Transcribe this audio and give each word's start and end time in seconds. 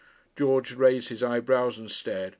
George 0.35 0.73
raised 0.75 1.09
his 1.09 1.21
eyebrows 1.21 1.77
and 1.77 1.91
stared. 1.91 2.29